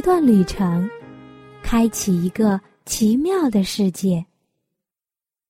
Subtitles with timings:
[0.00, 0.88] 一段旅程，
[1.62, 4.24] 开启一个奇妙的世界；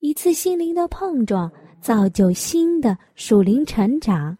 [0.00, 1.48] 一次心灵的碰撞，
[1.80, 4.36] 造就新的属灵成长。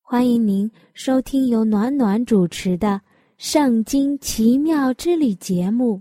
[0.00, 2.86] 欢迎您收听由暖暖主持的
[3.36, 6.00] 《圣经奇妙之旅》节目，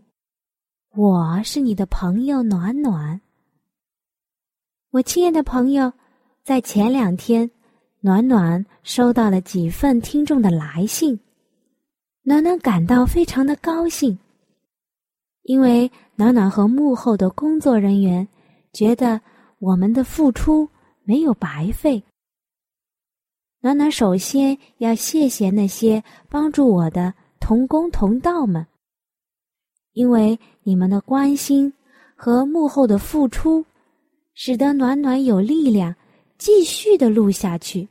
[0.94, 3.20] 我是你的朋友暖暖。
[4.92, 5.92] 我亲爱的朋友，
[6.44, 7.50] 在前两天，
[8.02, 11.20] 暖暖收到了几份听众的来信。
[12.24, 14.20] 暖暖感到非常的高兴，
[15.44, 18.28] 因为暖暖和幕后的工作人员
[18.72, 19.20] 觉得
[19.60, 20.70] 我们的付出
[21.04, 22.04] 没有白费。
[23.62, 28.66] 暖暖首先要谢谢那些帮助我的同工同道们，
[29.94, 31.74] 因为你们的关心
[32.16, 33.66] 和幕后的付出，
[34.34, 35.96] 使得暖暖有力量
[36.38, 37.88] 继续的录下去。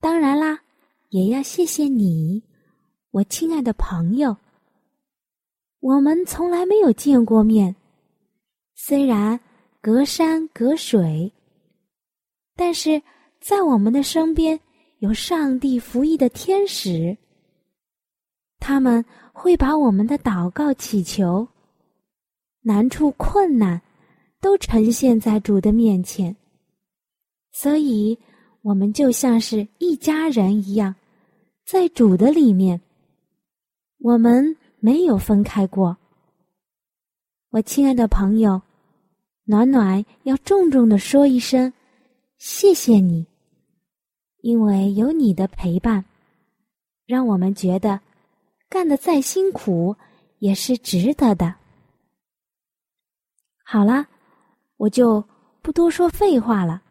[0.00, 0.60] 当然啦，
[1.10, 2.42] 也要谢谢你。
[3.16, 4.36] 我亲爱的朋友，
[5.80, 7.74] 我们从来没有见过面，
[8.74, 9.40] 虽然
[9.80, 11.32] 隔山隔水，
[12.54, 13.00] 但是
[13.40, 14.60] 在我们的身边
[14.98, 17.16] 有上帝服役的天使，
[18.58, 21.48] 他们会把我们的祷告、祈求、
[22.60, 23.80] 难处、困难
[24.42, 26.36] 都呈现在主的面前，
[27.50, 28.18] 所以
[28.60, 30.94] 我们就像是一家人一样，
[31.64, 32.78] 在主的里面。
[33.98, 35.96] 我们没有分开过，
[37.50, 38.60] 我亲爱的朋友，
[39.44, 41.72] 暖暖要重重的说一声
[42.36, 43.26] 谢谢你，
[44.42, 46.04] 因为有你的陪伴，
[47.06, 48.00] 让我们觉得
[48.68, 49.96] 干的再辛苦
[50.38, 51.54] 也是值得的。
[53.64, 54.06] 好了，
[54.76, 55.24] 我就
[55.62, 56.82] 不多说废话了。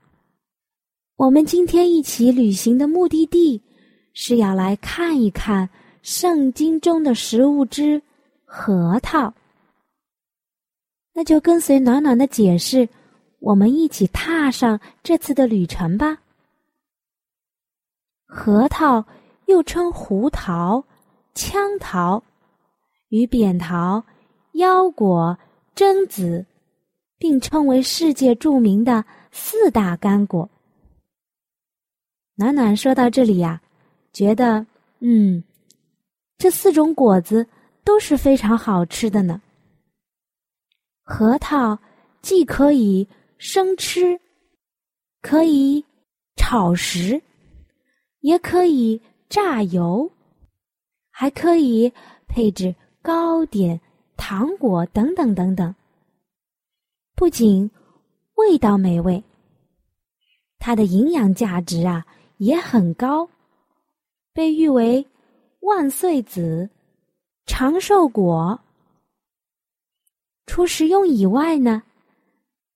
[1.15, 3.61] 我们今天一起旅行的目的地
[4.13, 5.69] 是要来看一看。
[6.05, 7.99] 圣经中的食物之
[8.43, 9.33] 核桃，
[11.13, 12.87] 那就跟随暖暖的解释，
[13.39, 16.15] 我们一起踏上这次的旅程吧。
[18.23, 19.03] 核桃
[19.47, 20.85] 又称胡桃、
[21.33, 22.21] 枪桃、
[23.09, 24.03] 与扁桃、
[24.51, 25.35] 腰果、
[25.75, 26.45] 榛子，
[27.17, 30.47] 并称为世界著名的四大干果。
[32.35, 33.59] 暖暖说到这里呀，
[34.13, 34.63] 觉得
[34.99, 35.43] 嗯。
[36.37, 37.47] 这四种果子
[37.83, 39.41] 都是非常好吃的呢。
[41.03, 41.77] 核桃
[42.21, 43.07] 既可以
[43.37, 44.19] 生吃，
[45.21, 45.85] 可以
[46.35, 47.21] 炒食，
[48.19, 50.11] 也可以榨油，
[51.09, 51.91] 还可以
[52.27, 53.79] 配置糕点、
[54.17, 55.73] 糖果等等等等。
[57.15, 57.69] 不仅
[58.33, 59.23] 味道美味，
[60.57, 62.05] 它的营养价值啊
[62.37, 63.29] 也很高，
[64.33, 65.07] 被誉为。
[65.65, 66.69] 万岁子，
[67.47, 68.59] 长寿果。
[70.45, 71.81] 除食用以外呢，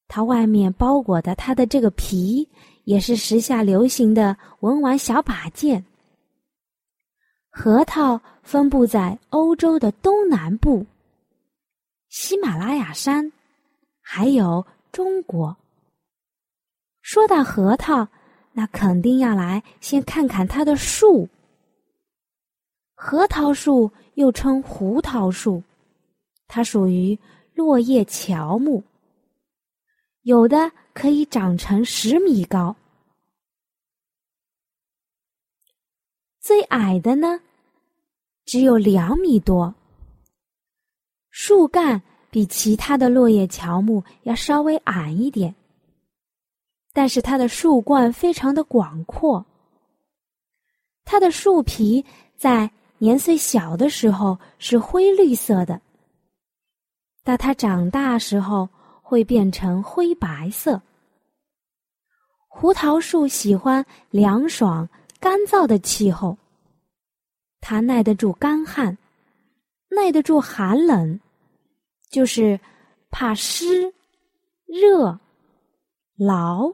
[0.08, 2.50] 它外面包裹的它的这个皮，
[2.86, 5.86] 也是时下流行的文玩小把件。
[7.52, 10.84] 核桃分布在欧洲的东南部、
[12.10, 13.32] 喜马拉雅山，
[14.02, 15.56] 还有中国。
[17.02, 18.08] 说到核桃，
[18.52, 21.30] 那肯定要来先看看它的树。
[23.02, 25.64] 核桃树又称胡桃树，
[26.50, 27.18] 它属于
[27.54, 28.84] 落叶乔木，
[30.24, 32.76] 有的可以长成十米高，
[36.42, 37.40] 最矮的呢
[38.44, 39.74] 只有两米多。
[41.30, 45.56] 树干比其他的落叶乔木要稍微矮一点，
[46.92, 49.46] 但是它的树冠非常的广阔，
[51.06, 52.04] 它的树皮
[52.36, 52.70] 在。
[53.02, 55.80] 年岁小的时候是灰绿色的，
[57.24, 58.68] 到它长大时候
[59.02, 60.82] 会变成灰白色。
[62.50, 66.38] 胡桃树喜欢凉爽、干燥的气候，
[67.62, 68.98] 它耐得住干旱，
[69.88, 71.22] 耐得住寒冷，
[72.10, 72.60] 就是
[73.10, 73.94] 怕湿、
[74.66, 75.18] 热、
[76.18, 76.74] 老。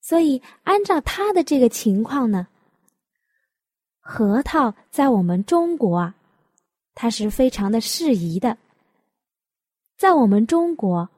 [0.00, 2.48] 所以，按照它的这个情况呢。
[4.04, 6.14] 核桃在我们中国啊，
[6.92, 8.58] 它是非常的适宜的。
[9.96, 11.08] 在我们中国，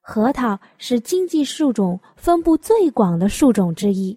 [0.00, 4.16] 核桃是经济树种分布最广的树种之一。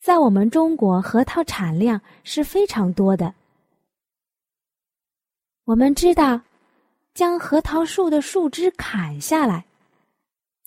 [0.00, 3.34] 在我们中国，核桃产量是非常多的。
[5.64, 6.40] 我们知道，
[7.12, 9.66] 将核桃树的树枝砍下来，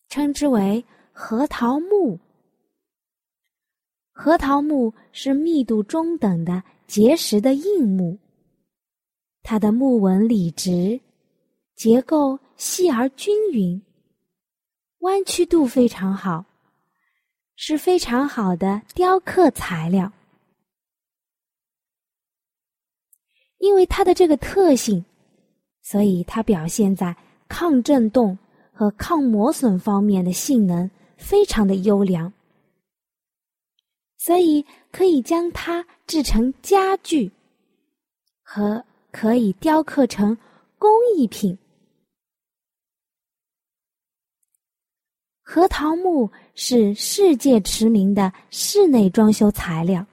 [0.09, 2.19] 称之为核桃木。
[4.17, 8.17] 核桃木是密度中等的结实的硬木，
[9.43, 10.97] 它的木纹理直，
[11.75, 13.79] 结构细而均匀，
[14.99, 16.45] 弯曲度非常好，
[17.57, 20.09] 是非常好的雕刻材料。
[23.57, 25.03] 因为它的这个特性，
[25.81, 27.13] 所以它表现在
[27.49, 28.37] 抗震动
[28.71, 32.31] 和抗磨损方面的性能非常的优良。
[34.25, 37.31] 所以可以将它制成家具，
[38.41, 40.35] 和可以雕刻成
[40.79, 41.55] 工艺品。
[45.43, 50.03] 核桃木是世界驰名的室内装修材料，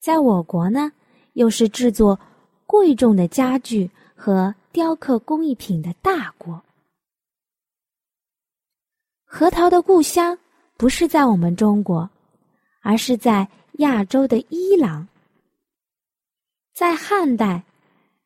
[0.00, 0.90] 在我国呢，
[1.34, 2.18] 又是制作
[2.66, 6.60] 贵重的家具和雕刻工艺品的大国。
[9.24, 10.36] 核桃的故乡
[10.76, 12.10] 不是在我们中国。
[12.82, 13.48] 而是在
[13.78, 15.06] 亚洲的伊朗，
[16.74, 17.62] 在汉代，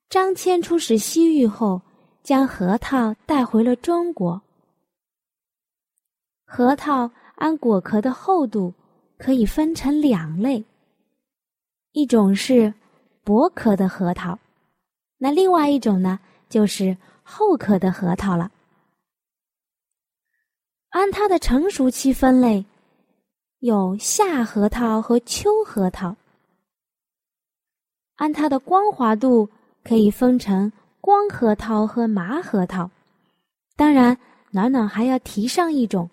[0.09, 1.83] 张骞出使西域后，
[2.23, 4.41] 将核桃带回了中国。
[6.47, 8.73] 核桃按果壳的厚度
[9.19, 10.65] 可以分成两类，
[11.93, 12.73] 一种是
[13.23, 14.39] 薄壳的核桃，
[15.19, 16.19] 那另外一种呢，
[16.49, 18.51] 就是厚壳的核桃了。
[20.91, 22.65] 按它的成熟期分类。
[23.61, 26.15] 有夏核桃和秋核桃，
[28.17, 29.49] 按它的光滑度
[29.83, 30.71] 可以分成
[31.01, 32.91] 光核桃和麻核桃。
[33.75, 34.19] 当然，
[34.51, 36.11] 暖暖还要提上一种，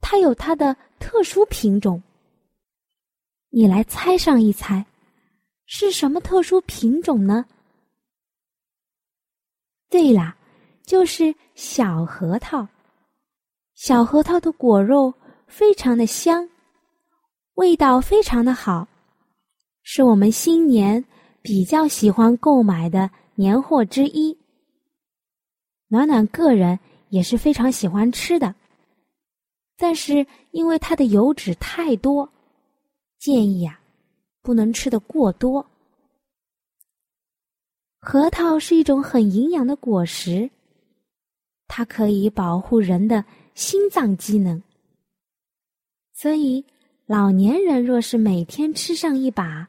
[0.00, 2.02] 它有它的特殊品种。
[3.48, 4.84] 你来猜上一猜，
[5.64, 7.46] 是什么特殊品种呢？
[9.88, 10.36] 对啦，
[10.82, 12.68] 就是小核桃。
[13.74, 15.14] 小核桃的果肉
[15.46, 16.46] 非常的香。
[17.54, 18.88] 味道非常的好，
[19.84, 21.04] 是我们新年
[21.40, 24.36] 比较喜欢购买的年货之一。
[25.86, 26.76] 暖暖个人
[27.10, 28.52] 也是非常喜欢吃的，
[29.76, 32.28] 但是因为它的油脂太多，
[33.20, 33.80] 建议啊
[34.42, 35.64] 不能吃的过多。
[38.00, 40.50] 核桃是一种很营养的果实，
[41.68, 43.24] 它可以保护人的
[43.54, 44.60] 心脏机能，
[46.12, 46.64] 所以。
[47.06, 49.68] 老年人若是每天吃上一把，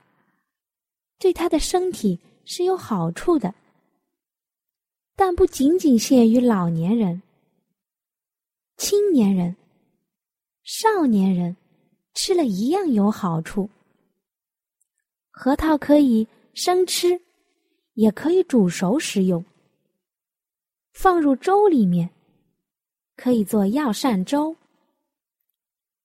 [1.19, 3.53] 对他的身体是有好处的。
[5.17, 7.21] 但不仅仅限于老年人，
[8.77, 9.57] 青年人、
[10.63, 11.57] 少年人
[12.13, 13.69] 吃了一样有好处。
[15.29, 17.19] 核桃可以生吃，
[17.95, 19.43] 也可以煮熟食用，
[20.93, 22.09] 放入粥里面，
[23.17, 24.55] 可以做药膳粥。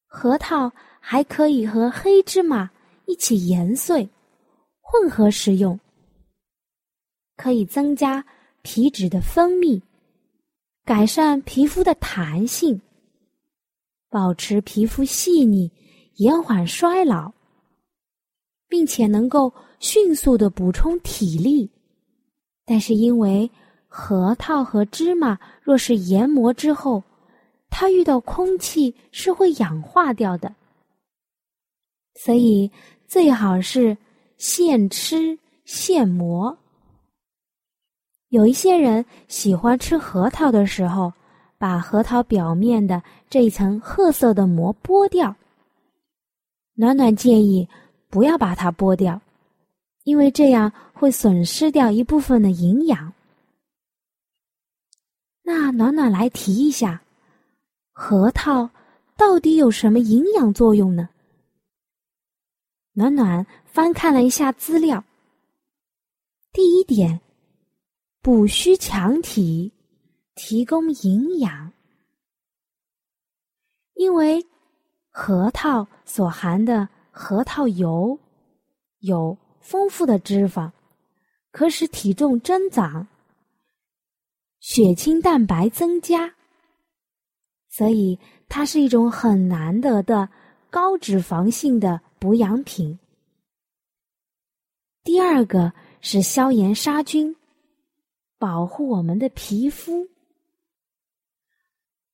[0.08, 0.72] 核桃。
[1.00, 2.70] 还可以和黑芝麻
[3.06, 4.08] 一起研碎，
[4.80, 5.80] 混合食用，
[7.36, 8.24] 可以增加
[8.62, 9.80] 皮脂的分泌，
[10.84, 12.80] 改善皮肤的弹性，
[14.08, 15.70] 保持皮肤细腻，
[16.16, 17.32] 延缓衰老，
[18.68, 21.68] 并且能够迅速的补充体力。
[22.64, 23.50] 但是因为
[23.88, 27.02] 核桃和芝麻若是研磨之后，
[27.68, 30.54] 它遇到空气是会氧化掉的。
[32.22, 32.70] 所以
[33.06, 33.96] 最好是
[34.36, 36.54] 现吃现磨。
[38.28, 41.10] 有一些人喜欢吃核桃的时候，
[41.56, 45.34] 把核桃表面的这一层褐色的膜剥掉。
[46.74, 47.66] 暖暖建议
[48.10, 49.18] 不要把它剥掉，
[50.04, 53.10] 因为这样会损失掉一部分的营养。
[55.42, 57.00] 那暖暖来提一下，
[57.92, 58.68] 核桃
[59.16, 61.08] 到底有什么营养作用呢？
[63.00, 65.02] 暖暖翻看了一下资料。
[66.52, 67.18] 第一点，
[68.20, 69.72] 补虚强体，
[70.34, 71.72] 提供营养。
[73.94, 74.44] 因为
[75.08, 78.18] 核桃所含的核桃油
[78.98, 80.70] 有丰富的脂肪，
[81.52, 83.08] 可使体重增长，
[84.58, 86.34] 血清蛋白增加，
[87.70, 90.28] 所以它是一种很难得的
[90.68, 91.98] 高脂肪性的。
[92.20, 92.98] 补养品。
[95.02, 95.72] 第二个
[96.02, 97.34] 是消炎杀菌，
[98.38, 100.06] 保护我们的皮肤。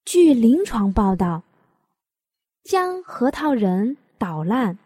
[0.05, 1.43] 据临床报道，
[2.63, 4.79] 将核桃仁捣烂，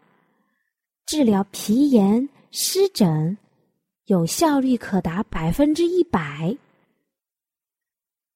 [1.06, 3.38] 治疗皮炎、湿疹，
[4.06, 6.56] 有效率可达百分之一百。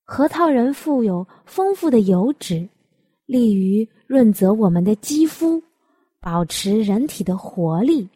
[0.05, 2.69] 核桃仁富有丰富的油脂，
[3.25, 5.61] 利于润泽我们的肌肤，
[6.21, 8.09] 保持人体的活力。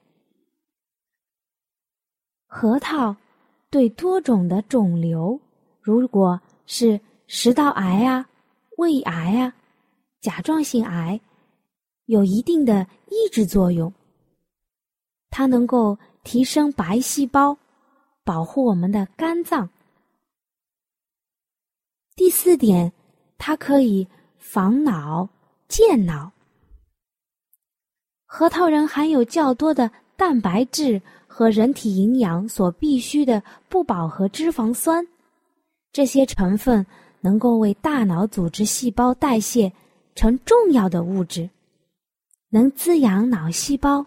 [2.47, 3.14] 核桃
[3.71, 5.40] 对多种的肿瘤，
[5.80, 8.28] 如果是食道癌啊、
[8.78, 9.54] 胃癌啊、
[10.21, 11.21] 甲状腺癌，
[12.07, 13.92] 有一定的抑制作用。
[15.30, 17.57] 它能够提升白细胞，
[18.25, 19.71] 保护我们的肝脏。
[22.16, 22.92] 第四点，
[23.38, 24.07] 它可以
[24.38, 25.28] 防脑、
[25.69, 26.33] 健脑。
[28.32, 35.04] 核桃仁含有较多的蛋白质和人体营养所必需的不饱和脂肪酸，
[35.92, 36.87] 这些成分
[37.20, 39.72] 能够为大脑组织细胞代谢
[40.14, 41.50] 成重要的物质，
[42.50, 44.06] 能滋养脑细胞，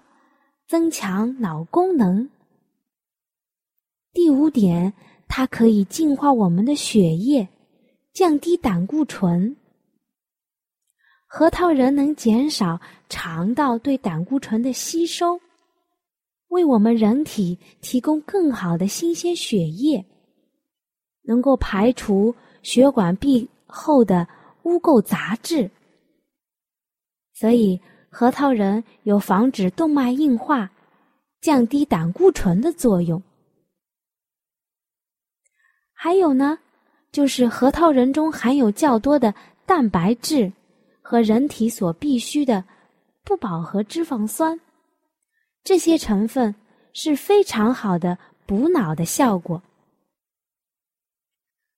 [0.70, 2.30] 增强脑功能。
[4.14, 4.94] 第五点，
[5.28, 7.50] 它可以净化我们的血液。
[8.14, 9.58] 降低胆固醇，
[11.36, 15.40] 核桃仁能减少肠道对胆固醇的吸收，
[16.50, 20.06] 为我们人体提供更好的新鲜血液，
[21.24, 24.28] 能够排除血管壁后的
[24.62, 25.68] 污垢杂质。
[27.34, 30.72] 所以，核桃仁有防止动脉硬化、
[31.42, 33.20] 降低胆固醇的作用。
[35.96, 36.60] 还有呢？
[37.12, 39.34] 就是核桃仁中含有较多的
[39.66, 40.54] 蛋白质
[41.04, 42.64] 和人体所必需的
[43.24, 44.60] 不饱和脂肪酸，
[45.64, 46.56] 这些成分
[46.94, 49.62] 是非常好的补脑的效果。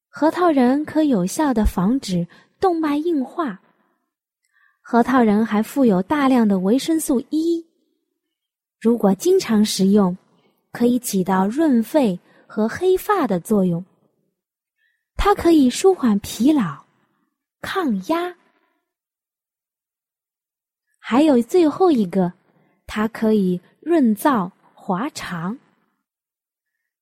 [0.07, 2.25] 核桃仁可有效的防止
[2.59, 3.59] 动脉硬化。
[4.79, 7.65] 核桃仁还富有大量的维生素 E，
[8.79, 10.15] 如果经常食用，
[10.71, 13.83] 可以起到润肺和黑发的作用。
[15.17, 16.85] 它可以舒缓疲劳、
[17.61, 18.35] 抗压，
[21.07, 22.33] 还有最后一个，
[22.87, 25.55] 它可以润燥滑肠。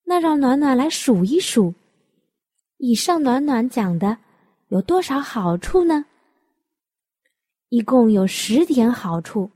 [0.04, 1.74] 那让暖暖来数一数，
[2.80, 4.18] 以上暖暖讲的
[4.68, 6.04] 有多少好处呢？
[7.70, 9.50] 一共有十点好处。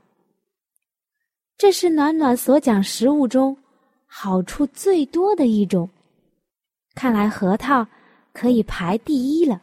[1.58, 3.54] 这是暖暖所讲食物中
[4.06, 5.90] 好处最多的一种。
[6.94, 7.86] 看来核桃。
[8.32, 9.60] 可以排第一了，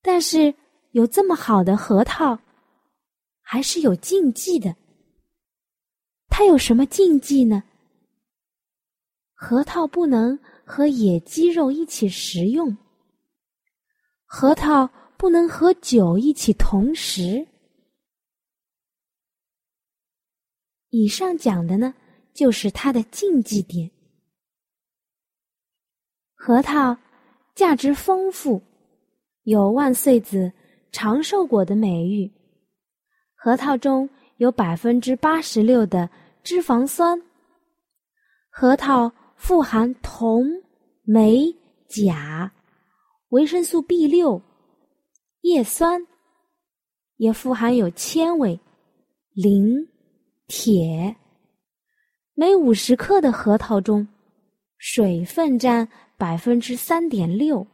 [0.00, 0.54] 但是
[0.92, 2.38] 有这么好的核桃，
[3.50, 4.76] 还是有禁忌的。
[6.28, 7.64] 它有什么禁忌呢？
[9.32, 12.76] 核桃不能和野鸡肉一起食用，
[14.26, 14.86] 核桃
[15.16, 17.48] 不能和酒一起同食。
[20.90, 21.94] 以上讲的呢，
[22.34, 23.90] 就是它的禁忌点。
[26.34, 26.94] 核桃
[27.54, 28.62] 价值丰富，
[29.44, 30.52] 有“万岁子
[30.92, 32.30] ”“长寿果”的美誉。
[33.40, 36.10] 核桃中有百分之八十六的
[36.42, 37.22] 脂肪酸。
[38.50, 40.44] 核桃富含铜、
[41.04, 41.54] 镁、
[41.86, 42.50] 钾、
[43.28, 44.42] 维生素 B 六、
[45.42, 46.04] 叶酸，
[47.16, 48.58] 也富含有纤维、
[49.32, 49.88] 磷、
[50.48, 51.14] 铁。
[52.34, 54.08] 每五十克的核桃中，
[54.76, 55.88] 水分占。
[56.18, 57.64] 百分之三点六，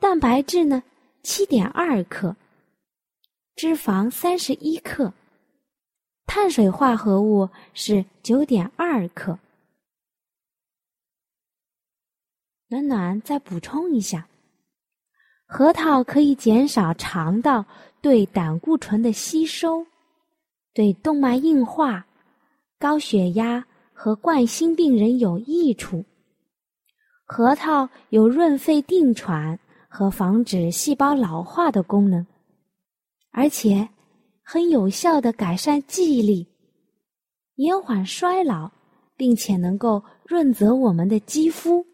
[0.00, 0.82] 蛋白质呢
[1.22, 2.34] 七点二克，
[3.56, 5.12] 脂肪三十一克，
[6.26, 9.38] 碳水化合物是九点二克。
[12.66, 14.26] 暖暖再补充一下，
[15.46, 17.64] 核桃可以减少肠道
[18.00, 19.86] 对胆固醇的吸收，
[20.72, 22.04] 对动脉硬化、
[22.76, 26.04] 高血压和冠心病人有益处。
[27.24, 29.56] 核桃有润肺定喘
[29.88, 32.26] 和防止细胞老化的功能，
[33.36, 33.88] 而且
[34.44, 36.46] 很有效的改善记忆力、
[37.56, 38.70] 延缓衰老，
[39.16, 41.84] 并且能够润泽我们的肌肤。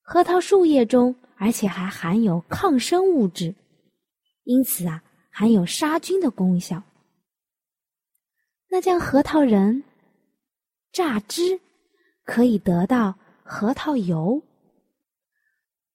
[0.00, 3.52] 核桃树叶中，而且还含有抗生物质，
[4.44, 6.80] 因此啊，含有杀菌的功效。
[8.70, 9.82] 那将核桃仁
[10.92, 11.60] 榨汁，
[12.24, 13.18] 可以得到。
[13.50, 14.42] 核桃油，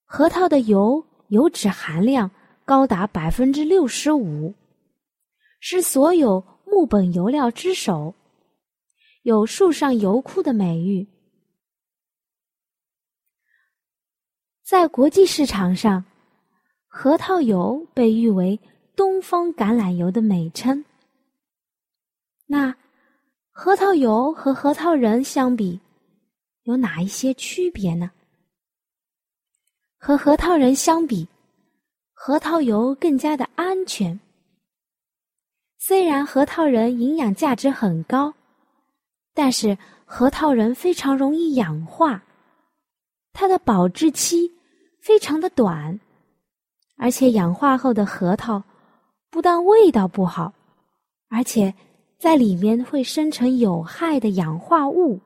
[0.06, 2.32] 核桃的油油脂含量
[2.66, 4.54] 高达百分之六十五，
[5.60, 8.16] 是所有木本油料之首，
[9.24, 11.08] 有“树上油库”的美誉。
[14.64, 16.06] 在国际市场上，
[16.88, 18.60] 核桃油被誉为
[18.96, 20.86] “东方橄榄油”的美称。
[22.46, 22.76] 那
[23.52, 25.80] 核桃油和核桃仁相比，
[26.64, 28.12] 有哪一些区别呢？
[29.98, 31.28] 和核桃仁相比，
[32.26, 34.18] 核桃油更加的安全。
[35.78, 38.34] 虽然核桃仁营养价值很高，
[39.34, 42.24] 但是核桃仁非常容易氧化，
[43.34, 44.50] 它的保质期
[45.02, 46.00] 非常的短，
[46.96, 48.64] 而且氧化后的核桃
[49.30, 50.54] 不但味道不好，
[51.28, 51.74] 而且
[52.18, 55.20] 在里面会生成有害的氧化物，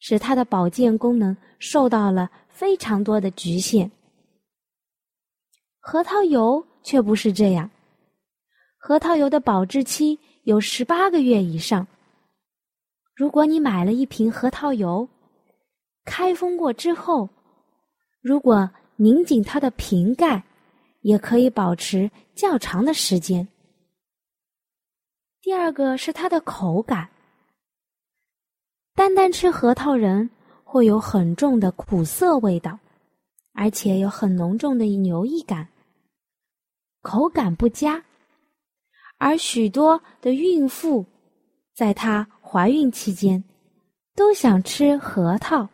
[0.00, 2.30] 使它的保健功能受到了。
[2.56, 3.90] 非常多的局限，
[5.88, 7.70] 核桃油却不是这样。
[8.76, 11.86] 核桃油的保质期有十八个月以上。
[13.14, 15.08] 如果你买了一瓶核桃油，
[16.04, 17.28] 开封过之后，
[18.20, 20.42] 如果拧紧它的瓶盖，
[21.02, 23.46] 也可以保持较长的时间。
[25.40, 27.08] 第二个是它的口感，
[28.92, 30.28] 单单吃核桃仁。
[30.64, 32.76] 会有很重的苦涩味道，
[33.52, 35.68] 而且有很浓重的牛意感，
[37.06, 38.02] 口感不佳。
[39.16, 41.06] 而许多的孕妇
[41.72, 43.42] 在她怀孕期间
[44.16, 45.68] 都想吃核桃，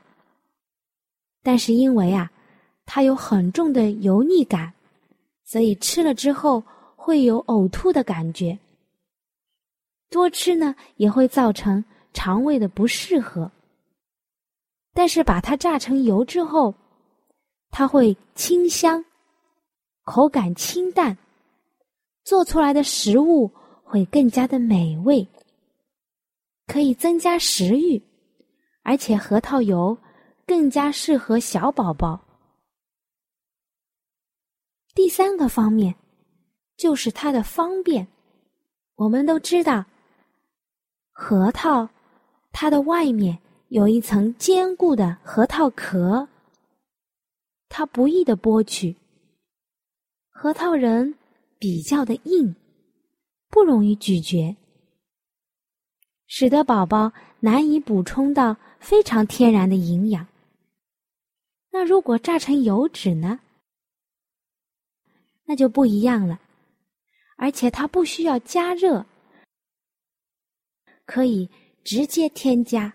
[1.42, 2.30] 但是因为啊，
[2.84, 4.74] 它有很重的油腻感，
[5.42, 6.62] 所以吃了之后
[6.96, 8.58] 会有呕吐的感觉。
[10.10, 13.50] 多吃呢也会造成肠胃的不适合。
[14.92, 16.74] 但是把它榨成油之后，
[17.70, 19.02] 它会清香，
[20.04, 21.16] 口感清淡，
[22.24, 23.50] 做出来的食物
[23.82, 25.26] 会更加的美味，
[26.66, 28.02] 可以增加食欲，
[28.82, 29.96] 而且核桃油
[30.46, 32.20] 更加适合小宝宝。
[34.94, 35.94] 第三个方面
[36.76, 38.06] 就是它的方便，
[38.94, 39.84] 我们都知道，
[41.12, 41.88] 核桃
[42.52, 43.38] 它的外面。
[43.68, 46.28] 有一层坚固的核桃壳，
[47.70, 48.94] 它不易的剥取。
[50.28, 51.14] 核桃仁
[51.62, 52.56] 比较的硬，
[53.48, 54.56] 不容易咀嚼，
[56.26, 60.26] 使得宝宝难以补充到非常天然的营养。
[61.70, 63.38] 那如果榨成油脂呢？
[65.44, 66.40] 那就不一样了，
[67.36, 69.06] 而且它不需要加热，
[71.06, 71.48] 可以
[71.84, 72.92] 直接添加。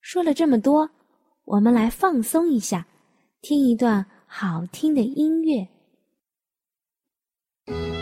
[0.00, 0.90] 说了这么多，
[1.44, 2.84] 我们来放松一下，
[3.42, 5.68] 听一段好听的音乐。
[7.66, 8.01] Thank you.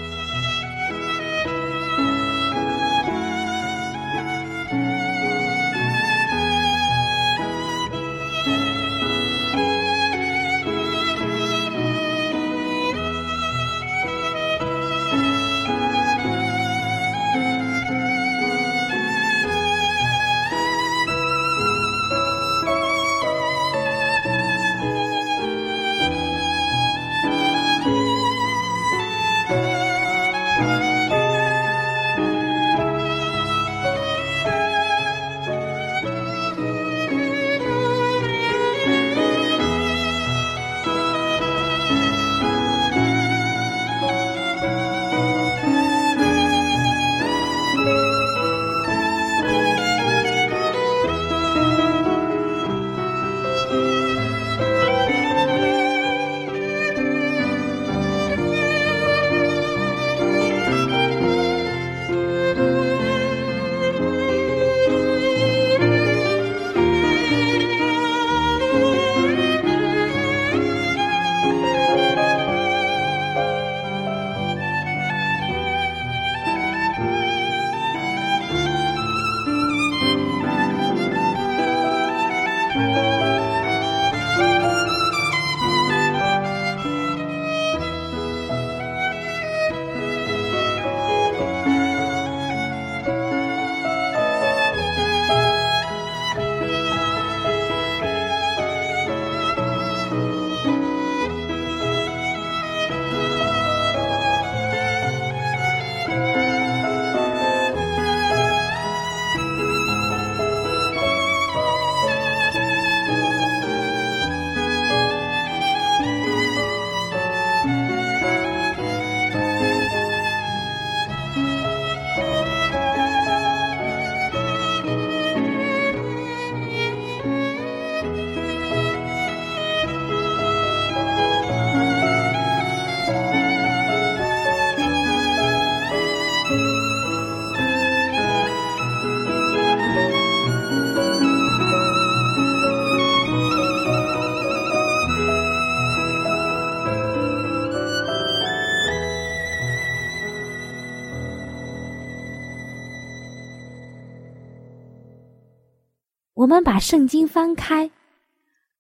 [156.41, 157.91] 我们把圣经翻开，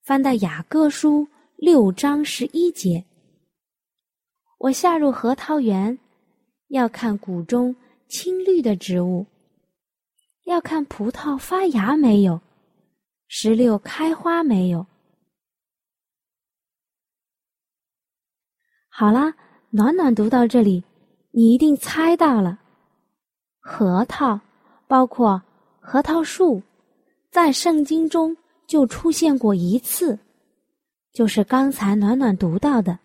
[0.02, 3.04] 翻到雅各书六章十一节。
[4.56, 5.98] 我下入核桃园，
[6.68, 7.76] 要看谷中
[8.08, 9.26] 青绿的植物，
[10.46, 12.40] 要看葡萄发芽没有，
[13.28, 14.86] 石榴开花没有。
[18.88, 19.34] 好啦，
[19.68, 20.82] 暖暖读到这里，
[21.30, 22.58] 你一定猜到了，
[23.58, 24.40] 核桃
[24.88, 25.42] 包括
[25.78, 26.62] 核桃树，
[27.30, 30.18] 在圣经中就出现过一次，
[31.12, 32.98] 就是刚才暖暖读到的。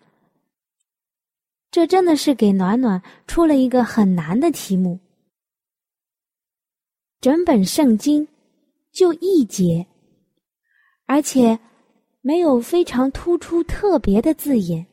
[1.70, 4.98] 这真的是给暖暖出了一个很难的题目。
[7.20, 8.26] 整本圣经
[8.92, 9.86] 就一节，
[11.06, 11.58] 而且
[12.20, 14.86] 没有非常突出特别的字眼。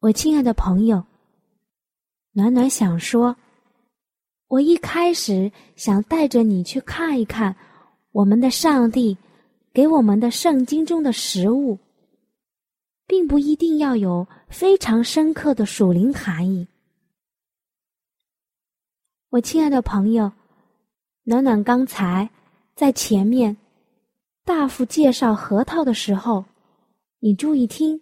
[0.00, 1.04] 我亲爱的朋友，
[2.32, 3.36] 暖暖想说，
[4.50, 7.54] 我一开始想带着你去看一看
[8.10, 9.16] 我们的上帝
[9.72, 11.78] 给我们的圣经中的食物。
[13.10, 16.68] 并不一定要有非常深刻的属灵含义。
[19.30, 20.30] 我亲爱的朋友，
[21.24, 22.30] 暖暖刚才
[22.76, 23.56] 在前面
[24.44, 26.44] 大夫介绍核桃的时候，
[27.18, 28.00] 你注意听，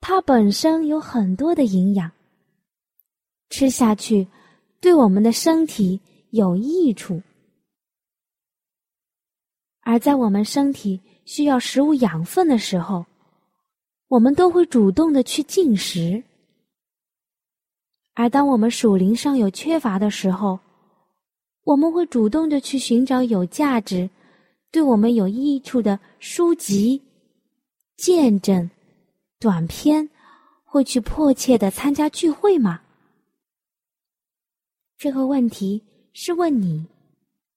[0.00, 2.08] 它本身有很多的营养，
[3.48, 4.28] 吃下去
[4.80, 7.22] 对我们的身体有益处。
[9.82, 13.04] 而在我们身体需要食物养分的时候，
[14.08, 16.22] 我们都会主动的去进食，
[18.14, 20.58] 而当我们属灵上有缺乏的时候，
[21.64, 24.08] 我们会主动的去寻找有价值、
[24.70, 27.02] 对我们有益处的书籍、
[27.96, 28.70] 见证、
[29.38, 30.08] 短篇，
[30.64, 32.80] 会去迫切的参加聚会吗？
[35.00, 35.82] 这个问题
[36.12, 36.86] 是问你，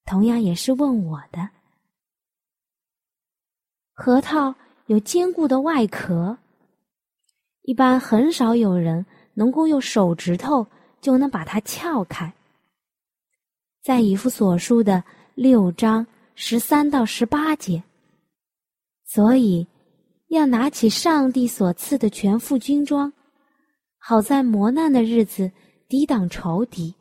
[0.06, 1.50] 同样也是问我的。
[3.92, 6.38] 核桃有坚固的外壳。
[7.64, 10.66] 一般很少有人能够用手指头
[11.02, 12.34] 就能把它撬开。
[13.82, 15.04] 在以弗所书的
[15.36, 17.84] 六章十三到十八节，
[19.04, 19.68] 所以
[20.30, 23.12] 要拿起上帝所赐的全副军装，
[23.98, 25.52] 好在磨难的日子
[25.90, 26.96] 抵挡仇敌，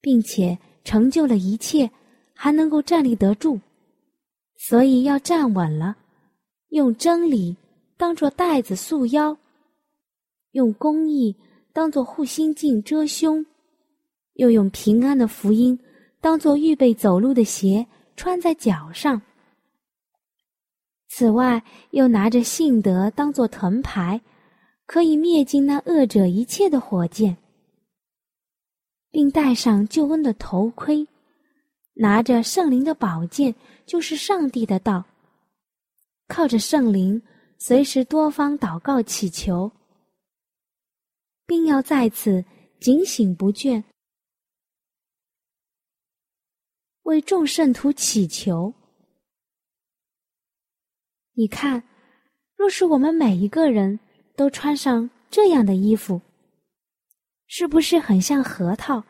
[0.00, 1.90] 并且成就了一切，
[2.34, 3.60] 还能够站立得住。
[4.56, 5.96] 所以要站稳了，
[6.68, 7.56] 用真理。
[7.96, 9.36] 当做带子束腰，
[10.52, 11.36] 用公义
[11.70, 13.44] 当做护心镜遮胸，
[14.36, 15.78] 又用平安的福音
[16.18, 17.86] 当做预备走路的鞋
[18.16, 19.20] 穿在脚上。
[21.08, 24.18] 此外，又拿着信德当做藤牌，
[24.86, 27.36] 可以灭尽那恶者一切的火箭，
[29.10, 31.06] 并戴上救恩的头盔，
[31.94, 33.54] 拿着圣灵的宝剑，
[33.86, 35.04] 就是上帝的道，
[36.28, 37.22] 靠着圣灵。
[37.62, 39.70] 随时多方祷告祈求，
[41.44, 42.42] 并要在此
[42.80, 43.84] 警醒不倦，
[47.02, 48.72] 为众圣徒祈求。
[51.34, 51.82] 你看，
[52.56, 54.00] 若是我们每一个人
[54.34, 56.22] 都穿上这样的衣服，
[57.52, 59.02] 是不是很像核桃，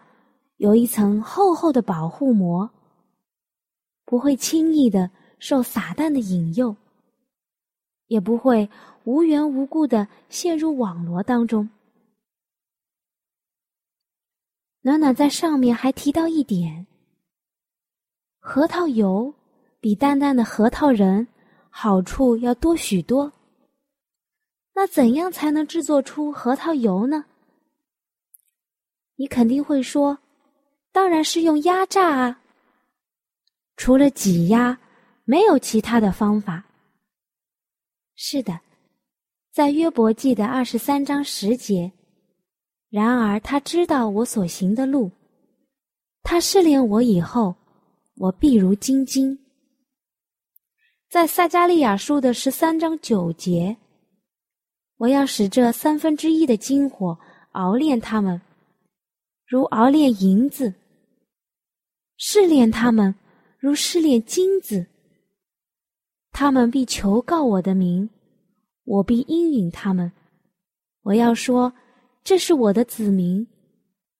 [0.56, 2.70] 有一层厚厚的保护膜，
[4.06, 6.74] 不会轻易的受撒旦的引诱？
[8.06, 8.66] 也不会
[9.04, 11.68] 无缘无故的陷入网罗当中。
[14.80, 16.86] 暖暖在上面还提到一点：
[18.38, 19.34] 核桃油
[19.80, 21.28] 比淡淡的核桃仁
[21.68, 23.30] 好处要多许多。
[24.72, 27.26] 那怎样才能制作出核桃油呢？
[29.20, 30.16] 你肯定会说，
[30.92, 32.40] 当然是用压榨啊！
[33.76, 34.78] 除了挤压，
[35.24, 36.64] 没有其他的方法。
[38.14, 38.58] 是的，
[39.52, 41.92] 在约伯记的二十三章十节。
[42.88, 45.10] 然而他知道我所行的路，
[46.22, 47.54] 他试炼我以后，
[48.16, 49.38] 我必如金晶。
[51.10, 53.76] 在撒加利亚书的十三章九节，
[54.96, 57.18] 我要使这三分之一的金火
[57.52, 58.40] 熬炼他们，
[59.50, 60.72] 如熬炼银子；
[62.16, 63.12] 试炼他们，
[63.58, 64.86] 如试炼金子。
[66.30, 68.08] 他们必求告我的名，
[68.84, 70.12] 我必应允他们。
[71.02, 71.72] 我要说，
[72.22, 73.44] 这是我的子民；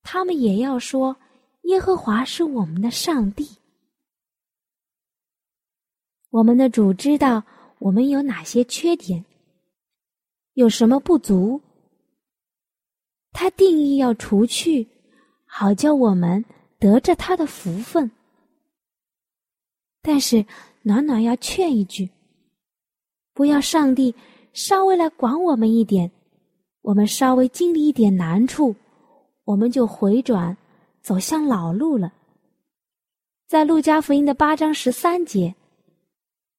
[0.03, 1.17] 他们也要说，
[1.63, 3.49] 耶和华是我们的上帝。
[6.31, 7.45] 我们的主知道
[7.79, 9.25] 我们有哪些缺点，
[10.55, 11.61] 有什么不足，
[13.31, 14.89] 他定义要除去，
[15.53, 16.45] 好叫我们
[16.79, 18.09] 得着他的福分。
[20.01, 20.47] 但是
[20.83, 22.09] 暖暖要劝一句：
[23.35, 24.15] 不要上帝
[24.53, 26.11] 稍微来管我们一点，
[26.83, 28.75] 我们稍微经历一点难处，
[29.45, 30.57] 我们就回转
[31.03, 32.13] 走向老路了。
[33.49, 35.55] 在路加福音的八章十三节，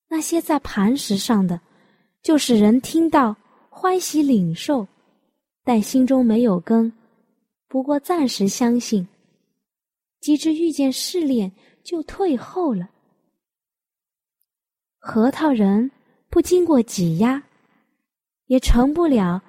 [0.10, 1.60] 那些在磐石上的，
[2.22, 3.36] 就是人听到
[3.70, 4.86] 欢喜领受，
[5.64, 6.92] 但心中没有根，
[7.72, 9.08] 不过暂时相信，
[10.20, 11.50] 及至遇见试炼
[11.86, 12.90] 就退后了。
[14.98, 15.90] 核桃仁
[16.30, 17.42] 不经过挤压，
[18.48, 19.42] 也成不了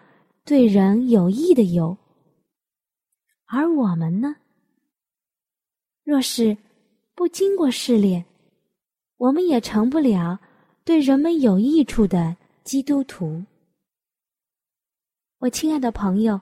[0.45, 1.99] 对人有益的油。
[3.47, 4.37] 而我们呢？
[6.05, 6.57] 若是
[7.17, 8.25] 不经过试炼，
[9.17, 10.39] 我们也成不了
[10.85, 13.43] 对人们有益处的基督徒。
[15.39, 16.41] 我亲爱的朋友，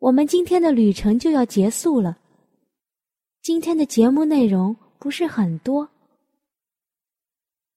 [0.00, 2.18] 我们今天的旅程就要结束了。
[3.42, 5.86] 今天的节目内容不是很多。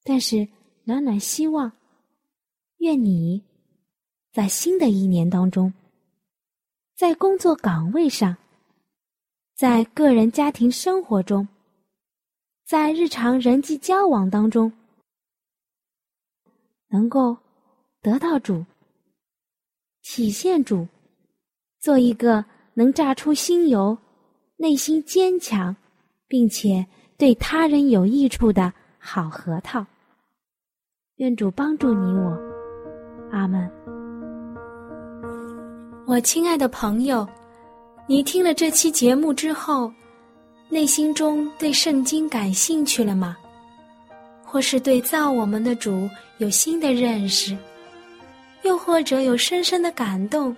[0.06, 0.48] 但是，
[0.86, 1.70] 暖暖希望，
[2.78, 3.44] 愿你
[4.32, 5.74] 在新的一年当中，
[6.96, 8.38] 在工作岗位上，
[9.54, 11.46] 在个人家庭生活中，
[12.66, 14.72] 在日常人际交往当中，
[16.88, 17.38] 能够
[18.02, 18.66] 得到主，
[20.02, 20.88] 体现主，
[21.84, 23.98] 做一个能榨出新油、
[24.56, 25.76] 内心坚强，
[26.30, 26.86] 并且
[27.18, 29.86] 对他人有益处的好核桃。
[31.18, 32.40] 愿主帮助你我，
[33.34, 33.70] 阿门。
[36.08, 37.28] 我亲爱的朋友，
[38.08, 39.92] 你听了这期节目之后，
[40.70, 43.36] 内心中对圣经感兴趣了吗？
[44.42, 47.58] 或是对造我们的主有新的认识，
[48.64, 50.56] 又或者有深深的感动？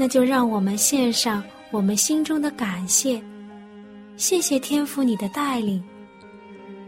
[0.00, 3.20] 那就让我们献上我们心中的感谢，
[4.16, 5.82] 谢谢天父你的带领，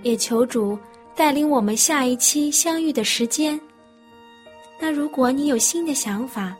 [0.04, 0.78] 也求主。
[1.16, 3.60] 带领我们下一期相遇的时间。
[4.80, 6.56] 那如果你有新的想法、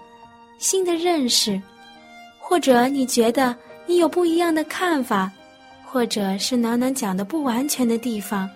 [0.58, 1.58] 新的认识，
[2.38, 5.30] 或者你觉得你有不一样的看法，
[5.86, 8.50] 或者是暖暖讲的不完全的地方，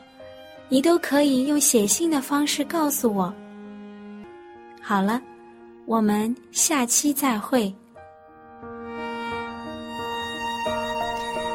[0.68, 3.32] 你都可以用写信的方式告诉我。
[4.82, 5.22] 好了，
[5.86, 7.72] 我们下期再会。